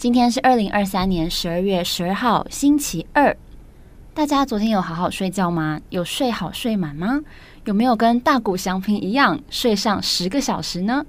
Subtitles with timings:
[0.00, 3.36] 今天是二零二三年十二月十二号，星期二。
[4.14, 5.78] 大家昨天有好好睡觉吗？
[5.90, 7.20] 有睡好睡满吗？
[7.66, 11.04] 有没有跟大谷祥平一样睡上十个小时呢？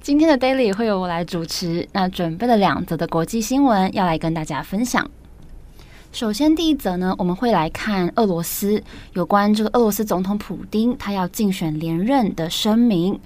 [0.00, 1.88] 今天的 Daily 会由我来主持。
[1.92, 5.08] 那准备了两则的国际新闻要来跟大家分享。
[6.10, 13.20] 首先，第一则呢，我们会来看俄罗斯有关这个俄罗斯总统普丁他要竞选连任的声明。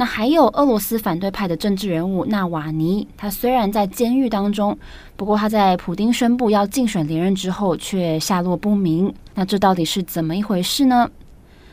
[0.00, 4.74] 那还有俄罗斯反对派的政治人物纳瓦尼，他虽然在监狱当中，
[5.14, 9.12] 不过他在普丁宣布要竞选连任之后却下落不明。
[9.34, 11.06] 那这到底是怎么一回事呢？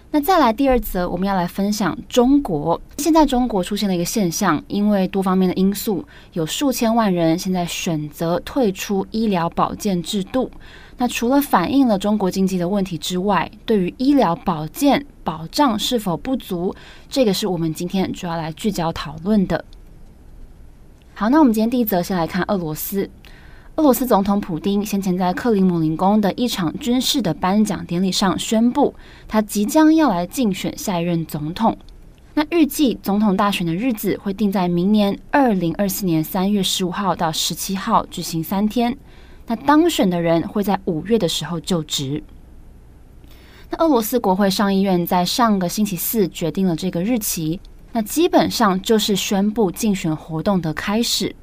[0.10, 2.80] 那再来第二则，我们要来分享中国。
[2.98, 10.50] 现在中国出现了一个现象，因为多方面的因素，有数千万人现在选择退出医疗保健制度。
[10.98, 16.74] 那除了反映了中国经济的问题之外，对于医疗保健保障是否不足，
[17.10, 19.64] 这个是我们今天主要来聚焦讨论的。
[21.14, 23.10] 好，那我们今天第一则先来看俄罗斯。
[23.78, 28.96] 俄罗斯总统普丁先前在克里姆林宫的一场军事的颁奖典礼上宣布，
[29.28, 31.78] 他即将要来竞选下一任总统。
[32.34, 38.98] 那预计总统大选的日子会定在明年二零二四年三月十五号到十七号举行三天。
[39.46, 42.24] 那当选的人会在五月的时候就职。
[43.70, 47.60] 那俄罗斯国会上议院在上个星期四决定了这个日期，
[47.92, 51.36] 那基本上就是宣布竞选活动的开始。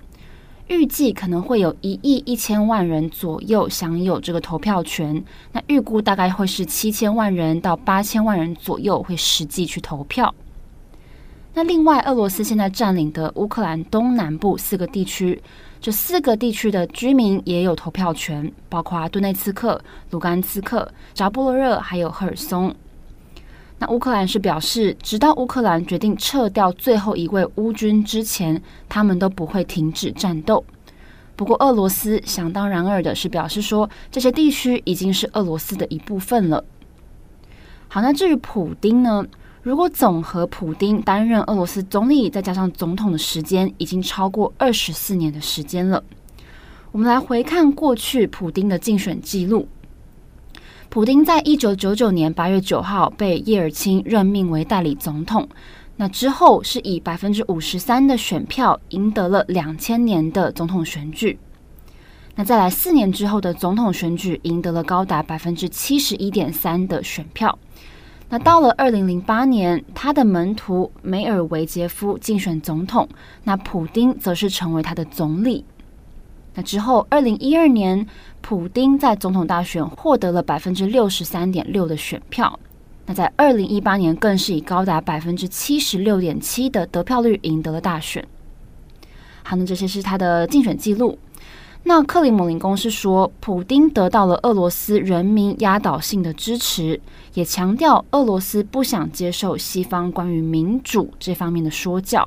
[0.68, 5.22] 预计可能会有一亿一千万人左右享有这个投票权。
[5.52, 10.34] 那预估大概会是七千万人到八千万人左右会实际去投票。
[11.52, 15.40] 那另外，俄罗斯现在占领的乌克兰东南部四个地区。
[15.80, 19.78] 这四个地区的居民也有投票权，包括顿内茨克、
[20.10, 22.74] 卢甘斯克、扎波罗热，还有赫尔松。
[23.78, 30.64] 那乌克兰是表示，直到乌克兰决定撤掉最后一位乌军之前，他们都不会停止战斗。
[31.36, 36.64] 不过，俄罗斯想当然尔的是表示说，这些地区已经是俄罗斯的一部分了。
[37.88, 39.24] 好，那至于普丁呢？
[39.62, 46.04] 如果总和普丁担任俄罗斯总理，再加上总统的时间，已经超过二十四年的时间了。
[46.92, 49.66] 我们来回看过去普丁的竞选记录。
[50.88, 55.48] 普丁在一九九九年八月九号被叶尔钦任命为代理总统，
[55.96, 61.38] 那之后是以百分之五十三的选票赢得了两千年的总统选举。
[62.36, 67.58] 那再来四年之后的总统选举，赢得了高达百分之七十一点三的选票。
[68.28, 73.08] 那到了二零零八年，他的门徒梅尔维杰夫竞选总统，
[73.42, 75.64] 那普丁则是成为他的总理。
[76.54, 78.06] 那之后，二零一二年，
[78.40, 82.58] 普丁在总统大选获得了百分之六十三点六的选票。
[83.06, 88.24] 那在二零一八年，更是以高达百分之七十六点七的得票率赢得了大选。
[89.42, 91.18] 好，那这些是他的竞选记录。
[91.86, 96.98] 那克里姆林宫是说，普丁得到了俄罗斯人民压倒性的支持，
[97.34, 102.26] 也强调俄罗斯不想接受西方关于民主这方面的说教。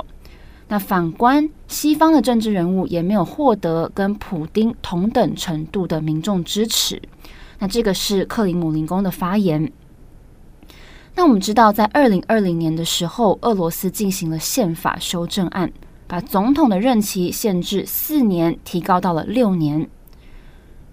[0.67, 7.01] 那反观西方的政治人物也没有获得跟普丁同等程度的民众支持。
[7.59, 9.71] 那这个是克里姆林宫的发言。
[11.15, 15.71] 那我们知道，在二零二零年的时候，俄罗斯进行了宪法修正案。
[16.09, 19.89] 把总统的任期限制四年提高到了六年。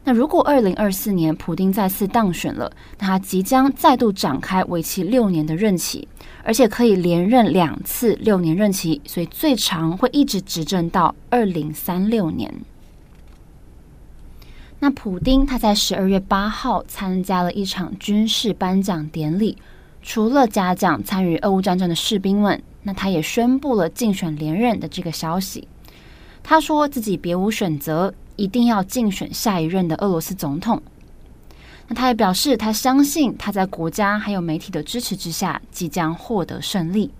[0.02, 6.08] 那如果二零二四年普丁再次当选了，他即将再度展开为期六年的任期，
[6.44, 12.52] 而且可以连任两次六年任期，所以最长会一直执政到二零三六年。
[14.78, 19.56] 那普丁他在十二月八号参加了一场军事颁奖典礼，
[20.02, 22.62] 除了嘉奖参与俄乌战争的士兵们。
[22.86, 25.66] 那他也宣布了竞选连任的这个消息。
[26.42, 30.82] 他说自己别无选择，一定要竞选下一任的俄罗斯总统。
[31.88, 37.10] 那他也表示，他相信他在国家还有媒体的支持之下，即将获得胜利。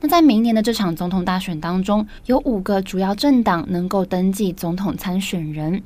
[0.00, 5.82] 那在明年的这场总统大选当中，有五个主要政党能够登记总统参选人。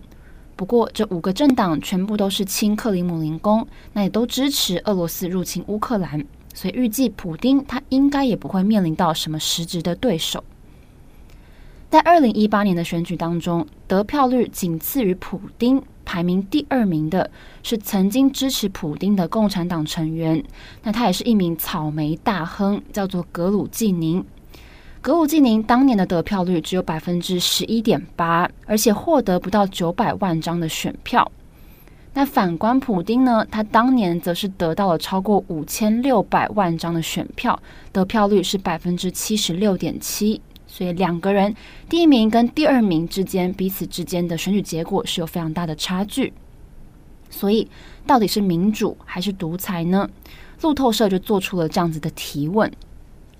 [0.56, 6.24] 不过，这五个政党全部都是亲克里姆林宫，那也都支持俄罗斯入侵乌克兰。
[6.52, 10.42] 所以预计，普丁他应该也不会面临到什么实质的对手。
[11.88, 17.30] 在二零一八年的选举当中，得票率仅次于普丁，排名第二名的
[17.62, 20.42] 是曾经支持普丁的共产党成员，
[20.82, 24.24] 那他也是一名草莓大亨，叫做格鲁季宁。
[25.02, 31.30] 格鲁季宁当年的得票率只有百分之十一点八，而且获得不到九百万张的选票。
[32.14, 37.60] 那反观普丁呢，他当年则是得到了超过五千六百万张的选票，
[37.92, 40.40] 得票率是百分之七十六点七。
[40.78, 41.52] 所以两个人
[41.88, 46.32] 第一名跟第二名之间，彼此之间的选举结果是有非常大的差距。
[47.28, 47.68] 所以
[48.06, 50.08] 到底是民主还是独裁呢？
[50.60, 52.70] 路透社就做出了这样子的提问。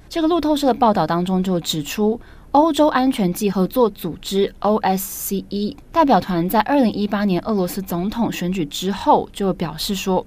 [0.08, 2.20] 这个路透社的报道当中就指出，
[2.50, 10.26] 欧洲安全及合作组织 OSCE 代表团在二零一八年俄罗斯总统选举之后就表示说，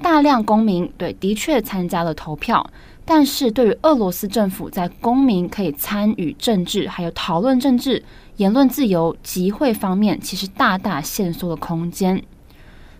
[0.00, 2.70] 大量公民对的确参加了投票，
[3.04, 8.02] 但是对于俄罗斯政府在公民可以参与政治、还有讨论政治、
[8.36, 12.22] 言论自由、集会方面，其实大大限缩了空间。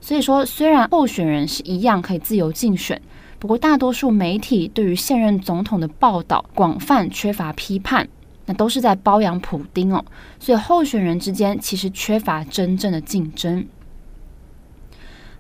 [0.01, 3.01] 所以说，虽然候选人是一样可以自由竞选。
[3.39, 8.09] 不过，大多数媒体对于现任总统的报道广泛缺乏批判，
[8.47, 10.05] 那都是在包养普丁哦。
[10.39, 13.67] 所以，候选人之间其实缺乏真正的竞争。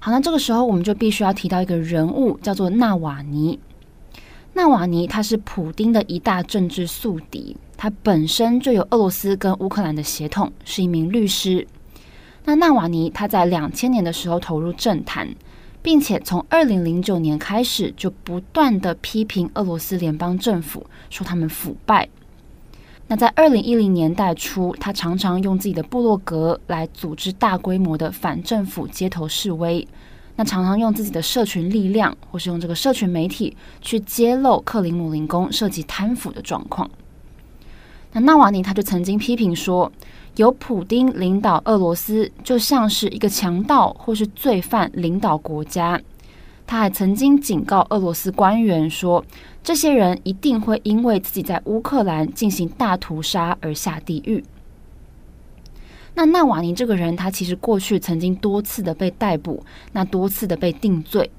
[0.00, 3.58] 好，那这个时候我们就必须要提到一个人物，叫做纳瓦尼。
[4.54, 11.66] 纳瓦尼他是普丁的一大政治宿敌，他本身就有俄罗斯跟乌克兰的血统，是一名律师。
[12.44, 15.28] 那纳瓦尼他在两千年的时候投入政坛。
[15.84, 22.08] 并且从二零零九年开始，就不断的批评俄罗斯联邦政府，说他们腐败。
[23.06, 29.86] 那在二零一零年代初，他常常用自己的部落格来组织大规模的反政府街头示威。
[30.36, 36.90] 那常常用自己的社群力量，或是用这个社群媒体去揭露克里姆林宫涉及贪腐的状况。
[38.12, 39.90] 那纳瓦尼他就曾经批评说，
[40.36, 46.00] 由普丁领导俄罗斯，就像是一个强盗或是罪犯领导国家。
[46.66, 49.24] 他还曾经警告俄罗斯官员说，
[49.62, 54.42] 这些人一定会因为自己在乌克兰进行大屠杀而下地狱。
[56.14, 61.30] 那纳瓦尼这个人，他其实过去曾经多次的被逮捕，那多次的被定罪。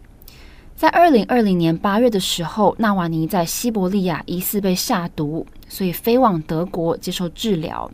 [0.76, 7.90] 在二零二零年八月的时候，纳瓦尼在西伯利亚疑似被下毒，所以飞往德国接受治疗。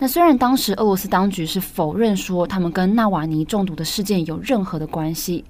[0.00, 5.44] 那虽然当时俄罗斯当局是否认说他们跟纳瓦尼中毒的事件有任何的关系，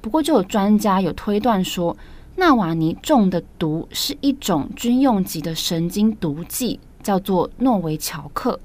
[0.00, 1.94] 不过就有专家有推断说，
[2.36, 8.58] 纳瓦尼中的毒是一种军用级的神经毒剂，叫做诺维乔克。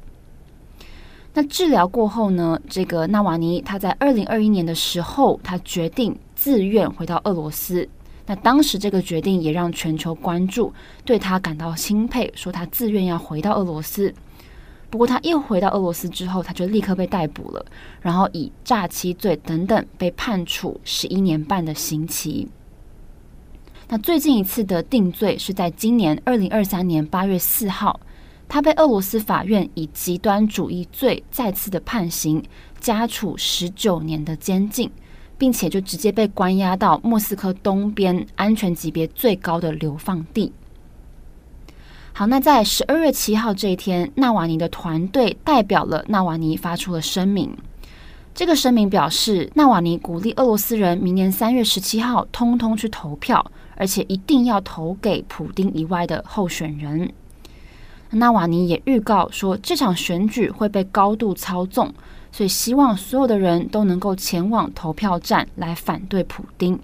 [1.33, 7.87] 那治疗过后呢，这个纳瓦尼他在二零二一年的时候，他决定自愿回到俄罗斯。
[8.25, 10.73] 那当时这个决定也让全球关注，
[11.05, 14.13] 对他感到钦佩，说他自愿要回到俄罗斯。
[14.89, 17.65] 不过，他一回到俄罗斯之后，他就立刻被逮捕了，
[18.01, 22.49] 然后以诈欺罪等等被判处十一年半的刑期。
[23.87, 27.99] 那最近一次的定罪是在今年二零二三年八月四号，
[28.51, 32.43] 他被俄罗斯法院以极端主义罪再次的判刑，
[32.81, 34.91] 加处十九年的监禁，
[35.37, 40.51] 并且就直接被关押到莫斯科东边安全级别最高的流放地。
[42.11, 47.55] 好，那在十二月七号这一天，纳瓦尼的团队代表了纳瓦尼发出了声明。
[48.35, 57.13] 这个声明表示，纳瓦尼鼓励俄罗斯人明年三月十七号通通去投票，而且一定要投给普丁以外的候选人。
[58.11, 61.93] 纳瓦尼也预告说，这场选举会被高度操纵，
[62.31, 66.79] 所以希望所有的人都能够前往投票站来反对普丁。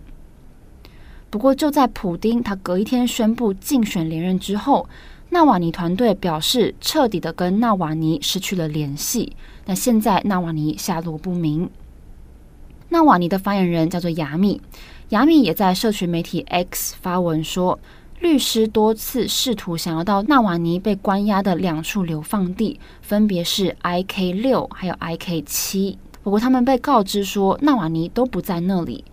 [1.30, 4.88] 不过，就在普丁他隔一天宣布竞选连任之后，
[5.30, 9.36] 纳瓦尼团队表示，彻底的跟纳瓦尼失去了联系。
[9.66, 11.70] 那现在纳瓦尼下落不明。
[12.88, 14.62] 纳瓦尼的发言人叫做雅米，
[15.10, 17.78] 雅米也在社群媒体 X 发文说，
[18.20, 29.06] 律师多次试图想要到纳瓦尼被关押的两处流放地，分别是 IK 六还有 IK 七，不过他们被告知说纳瓦尼都不在那里。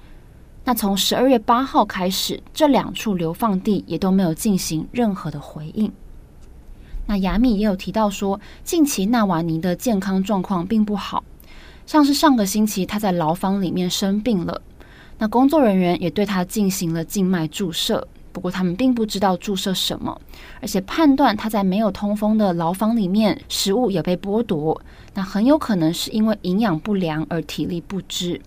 [0.64, 5.92] 那从十二月八号开始，这两处流放地也都没有进行任何的回应。
[7.06, 11.22] 那雅米也有提到说，近期纳瓦尼的健康状况并不好，
[11.84, 14.62] 像是上个星期他在牢房里面生病了，
[15.18, 20.20] 那工作人员也对他进行了静脉注射，不过他们并不知道注射什么，
[20.60, 24.82] 而且判断他在没有通风的牢房里面，食物也被剥夺，
[25.14, 28.40] 那很有可能是因为营养不良而体力不支。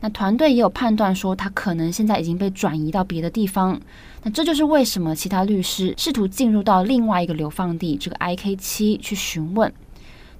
[0.00, 3.78] 那团队也有判断说，他可能现在已经被转移到别的地方。
[4.22, 9.70] 那这就是为什么其他律师试图进入到另外一个流放地，这个 IK 七去询问。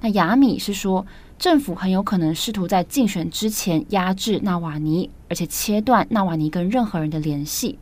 [0.00, 1.04] 那雅米是说，
[1.38, 7.78] 政府很有可能试图在竞选之前压制纳瓦尼，而且切断纳瓦尼跟任何人的联系。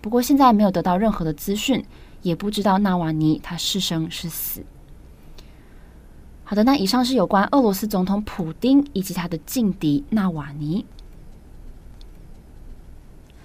[0.00, 1.84] 不过现在没有得到任何的资讯，
[2.22, 4.64] 也不知道纳瓦尼他是生是死。
[6.44, 10.86] 好的，那以上是有关俄罗斯总统普丁以及他的劲敌纳瓦尼。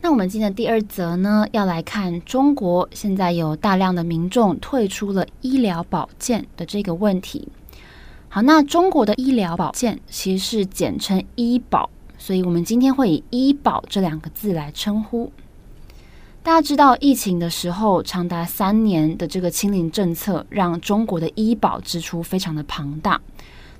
[0.01, 7.48] 那我们今天的第二则呢，要来看中国现在有大量的民众退出了医疗保健的这个问题。
[8.29, 15.31] 好，那中国的医疗保健其实是简称医保，所以我们今天会以医保这两个字来称呼。
[16.43, 23.19] 大家知道，疫情的时候长达三年的这个清零政策，让中国的医保支出非常的庞大。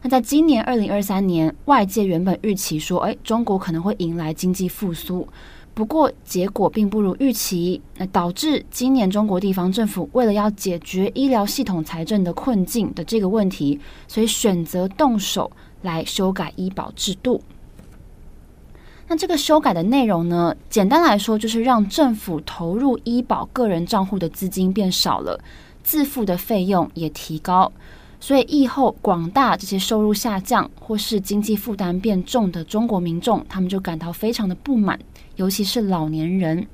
[0.01, 5.27] 那在今年二零二三年，外界原本预期说，哎，中国可能会迎来经济复苏。
[5.74, 13.77] 不过，结果并不如预期，那导致今年中国地方政府为了要解决医疗系统财政的困境的这个问题，
[14.08, 15.51] 所以选择动手
[15.82, 17.41] 来修改医保制度。
[19.08, 25.40] 那这个修改的内容呢，简单来说就是让政府投入医保个人账户的资金变少了，
[25.84, 27.72] 自付的费用也提高，
[28.20, 34.98] 所以疫后广大这些收入下降或是经济负担变重的中国民众，他们就感到非常的不满。
[35.36, 36.66] 尤其是老年人，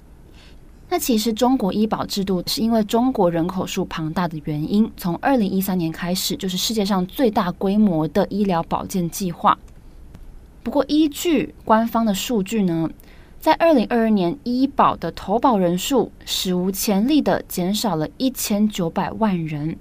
[0.89, 9.57] 那其实中国医保制度是因为中国人口数庞大的原因，从二零一三年开始就是世界上最大规模的医疗保健计划。
[10.63, 12.89] 不过，依据官方的数据呢，
[13.39, 19.77] 在二零二二年，医保的投保人数史无前例的减少了一千九百万人。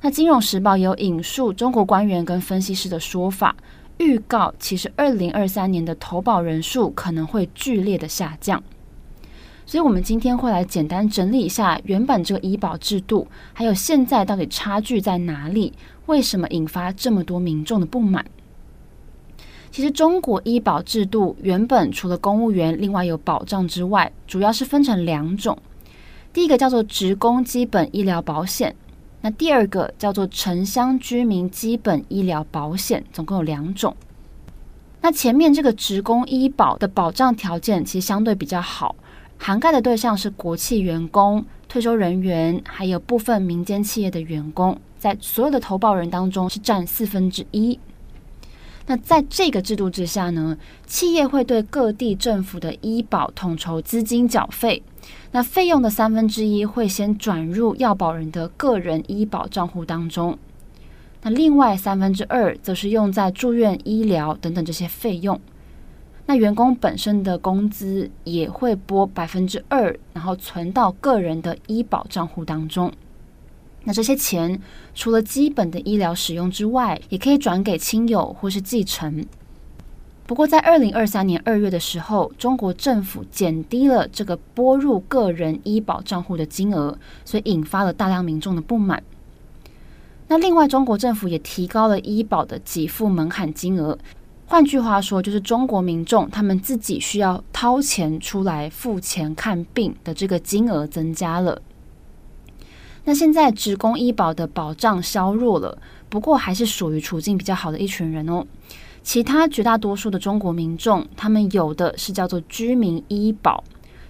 [0.00, 3.54] 那《金融时报》有引述中国官员跟分析师的说法。
[3.98, 8.60] 预告，其实二零二三年的投保人数可能会剧烈的下降，
[9.64, 15.72] 所以，我们今天会来简单整理一下原本这个医保制度，还有现在到底差距在哪里？
[16.06, 18.24] 为什么引发这么多民众的不满？
[19.72, 25.56] 其实，中国医保制度原本除了公务员另外有保障之外，主要是分成两种，
[26.30, 28.76] 第一个叫做职工基本医疗保险。
[29.22, 33.96] 那第二个叫做城乡居民基本医疗保险，总共有两种。
[35.00, 38.94] 那前面这个职工医保的保障条件其实相对比较好，
[39.38, 47.80] 涵盖的对象是国企员工、退休人员，还有部分民间企业的员工，在所有的投保人当中是占四分之一。
[48.86, 54.82] 那在这个制度之下呢，企业会对各地政府的医保统筹资金缴费。
[55.32, 60.38] 那费用的三分之一会先转入要保人的个人医保账户当中，
[61.22, 65.40] 那另外三分之二则是用在住院医疗等等这些费用。
[66.26, 72.92] 那员工本身的工资也会拨百分之二，然后存到个人的医保账户当中。
[73.84, 74.60] 那这些钱
[74.94, 79.24] 除了基本的医疗使用之外，也可以转给亲友或是继承。
[80.24, 89.02] 不过，在二零二三年二月的时候，中国政府减低了这个拨入个人医保账户的金额，所以引发了大量民众的不满。
[90.28, 93.98] 那另外，中国政府也提高了医保的给付门槛金额，
[94.46, 101.60] 换句话说，就是中国民众他们自己需要掏钱出来付钱看病的这个金额增加了。
[103.04, 105.76] 那现在职工医保的保障削弱了，
[106.08, 108.44] 不过还是属于处境比较好的一群人哦。
[109.02, 113.64] 其他绝大多数的中国民众，他们有的是叫做居民医保，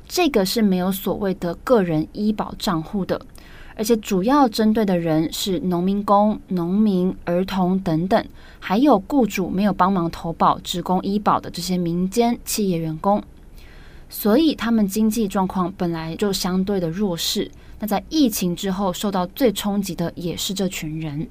[0.06, 3.18] 这个是没有所谓的个人医保账户的，
[3.74, 8.22] 而且主要针对的人是农民工、农民、儿童等等，
[8.60, 13.22] 还有雇主没有帮忙投保职工医保的这些民间企业员工，
[14.10, 17.50] 所以他们经济状况本来就相对的弱势。
[17.82, 21.26] 那在疫情之后受到最冲击的也是这群人。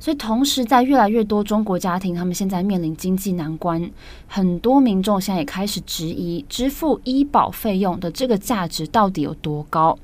[0.00, 3.88] 所以，同时在越来越多中国家庭，他们现在面临经济难关，
[4.26, 9.96] 很多民众现在也开始质疑支付医保费用的这个价值到底有多高。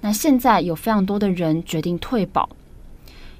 [0.00, 2.48] 那现在有非常多的人决定退保，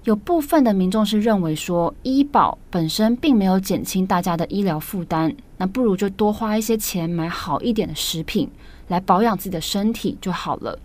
[0.02, 8.50] 有部分的民众是认为说，医保本身并没有减轻大家的医疗负担，那不如就多花一些钱买好一点的食品
[8.88, 10.78] 来保养自己的身体就好了。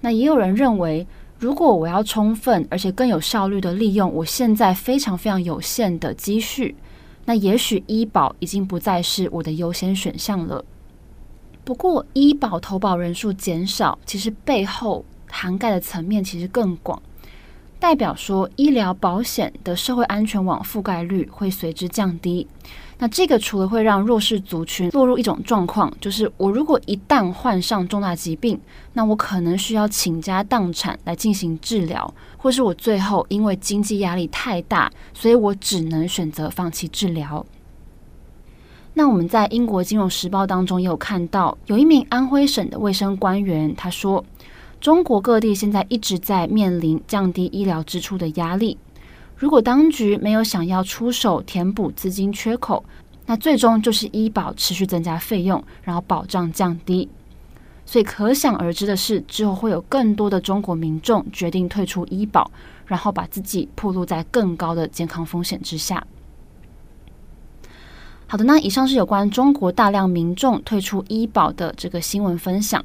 [0.00, 1.06] 那也有人认为，
[1.38, 6.74] 如果我要充分而且更有效率的利用我现在非常非常有限的积蓄，
[7.24, 10.64] 那也许医保已经不再是我的优先选项了。
[11.64, 17.00] 不过，医保投保人数减少，其实背后涵盖的层面其实更广。
[17.78, 22.46] 代表说医疗保险的社会安全网覆盖率会随之降低。
[23.02, 28.60] 那这个除了会让弱势族群落入一种状况，就是我如果一旦患上重大疾病，
[28.92, 37.44] 那我可能需要倾家荡产来进行治疗，或是我最后因为经济压力太大，所以我只能选择放弃治疗。
[38.92, 44.22] 那我们在英国金融时报当中也有看到，有一名安徽省的卫生官员他说，
[44.78, 48.76] 中国各地现在一直在面临降低医疗支出的压力。
[49.40, 52.84] 如果当局没有想要出手填补资金缺口，
[53.24, 57.08] 那最终就是医保持续增加费用，然后保障降低。
[57.86, 62.50] 所以可想而知的是，之后会有更多的中国民众决定退出医保，
[62.84, 66.06] 然后把自己暴露在更高的健康风险之下。
[68.26, 72.84] 好的，那以上是有关中国大量民众退出医保的这个新闻分享。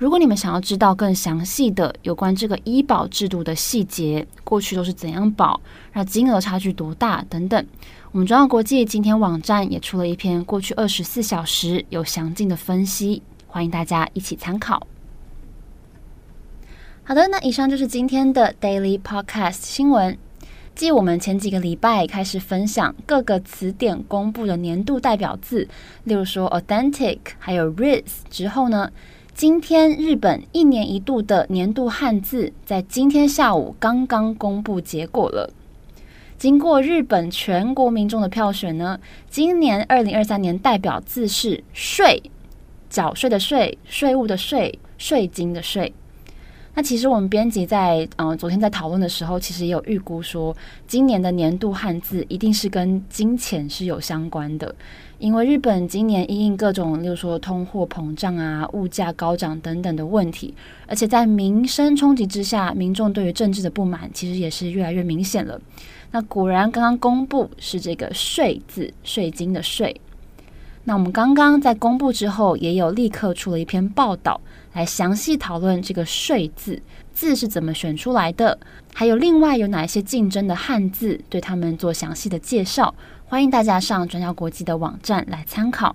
[0.00, 5.60] 如果你们想要知道更详细的有关这个医保制度的细节，过去都是怎样保，
[5.92, 7.66] 那金额差距多大等等，
[8.10, 14.86] 我们转角国际今天网站也出了一篇过去二十四小时有详尽的分析，欢迎大家一起参考。
[17.02, 20.16] 好的，那以上就是今天的 Daily Podcast 新闻。
[20.74, 25.68] 继我们前几个礼拜开始分享各个词典公布的年度代表字，
[26.04, 28.90] 例如说 authentic 还有 Risk 之后呢，
[29.40, 35.50] 今天，日本一年一度的年度汉字在今天下午刚刚公布结果了。
[36.36, 42.22] 经过日本全国民众的票选呢，今年二零二三年代表字是“税”，
[42.90, 45.94] 缴税的税，税务的税，税金的税。
[46.72, 54.72] 那其实我们编辑在嗯、昨天在讨论的时候，其实也有预估说，今年的年度汉字一定是跟金钱是有相关的，
[55.18, 60.54] 因为日本今年因应各种，例如说通货膨胀啊、物价高涨等等的问题，
[60.86, 65.60] 而且在民生冲击之下，民众对于政治的不满其实也是越来越明显了。
[66.12, 70.00] 那果然刚刚公布是这个“税”字，税金的“税”。
[70.84, 74.40] 那我们刚刚在公布之后，也有立刻出了一篇报道。
[74.72, 76.80] 来详细讨论这个“税”字
[77.12, 78.58] 字是怎么选出来的，
[78.94, 82.94] 还有另外有哪一些竞争的汉字，对他们做详细的介绍。
[83.26, 85.94] 欢迎大家上转角国际的网站来参考。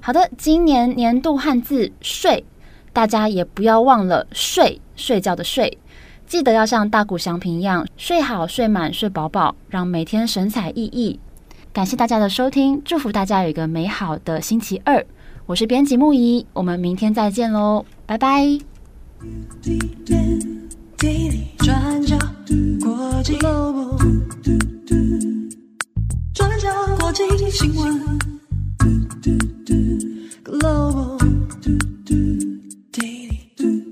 [0.00, 2.44] 好的，今年年度汉字“税”，
[2.92, 5.78] 大家也不要忘了睡“睡”觉的“睡”，
[6.26, 11.18] 记得要像大谷祥平一样睡好、睡满、睡饱饱，让每天神采奕奕。
[11.72, 15.04] 感谢大家的收听，祝福大家有一个美好的星期二。
[15.48, 18.44] 我是编辑木伊，我们明天再见喽，拜拜。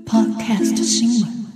[0.05, 1.46] Podcast 新闻。